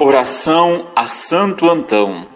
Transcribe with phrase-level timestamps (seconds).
[0.00, 2.26] Oração a Santo Antão.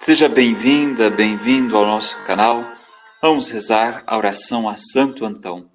[0.00, 2.66] Seja bem-vinda, bem-vindo ao nosso canal.
[3.22, 5.66] Vamos rezar a oração a Santo Antão.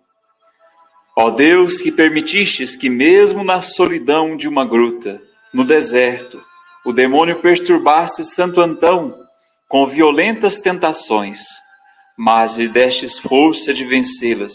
[1.18, 5.22] Ó Deus, que permitistes que, mesmo na solidão de uma gruta,
[5.54, 6.44] no deserto,
[6.86, 9.16] o demônio perturbasse Santo Antão
[9.70, 11.40] com violentas tentações,
[12.18, 14.52] mas lhe destes força de vencê-las.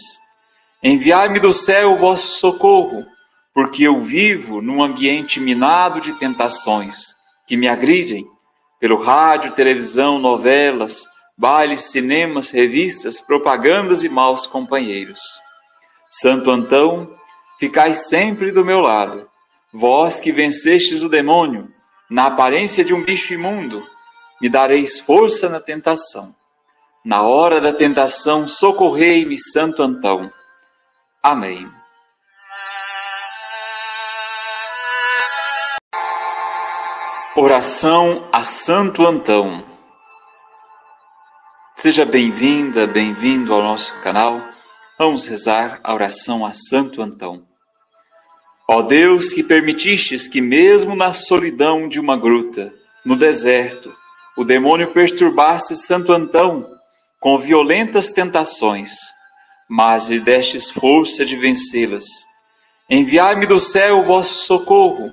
[0.83, 3.07] Enviai-me do céu o vosso socorro
[3.55, 7.15] porque eu vivo num ambiente minado de tentações
[7.47, 8.27] que me agridem
[8.81, 11.07] pelo rádio, televisão, novelas,
[11.39, 15.21] bailes, cinemas, revistas, propagandas e maus companheiros.
[16.11, 17.15] Santo Antão,
[17.59, 19.29] ficai sempre do meu lado,
[19.73, 21.73] vós que vencestes o demônio,
[22.11, 23.83] na aparência de um bicho imundo,
[24.41, 26.35] me dareis força na tentação.
[27.05, 30.33] Na hora da tentação, socorrei-me, Santo Antão.
[31.23, 31.71] Amém.
[37.37, 39.65] Oração a Santo Antão.
[41.75, 44.41] Seja bem-vinda, bem-vindo ao nosso canal.
[44.97, 47.43] Vamos rezar a oração a Santo Antão.
[48.71, 52.73] Ó Deus, que permitistes que, mesmo na solidão de uma gruta,
[53.05, 53.93] no deserto,
[54.37, 56.65] o demônio perturbasse Santo Antão
[57.19, 58.93] com violentas tentações,
[59.69, 62.05] mas lhe destes força de vencê-las.
[62.89, 65.13] Enviai-me do céu o vosso socorro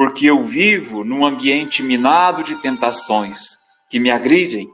[0.00, 3.58] porque eu vivo num ambiente minado de tentações
[3.90, 4.66] que me agridem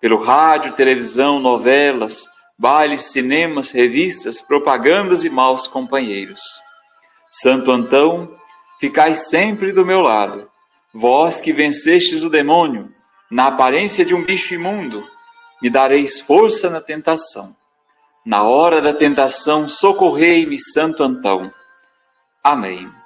[0.00, 6.40] pelo rádio, televisão, novelas, bailes, cinemas, revistas, propagandas e maus companheiros.
[7.28, 8.32] Santo Antão,
[8.78, 10.48] ficai sempre do meu lado,
[10.94, 12.94] vós que vencestes o demônio,
[13.28, 15.04] na aparência de um bicho imundo,
[15.60, 17.52] me dareis força na tentação.
[18.24, 21.52] Na hora da tentação, socorrei-me, Santo Antão.
[22.44, 22.97] Amém.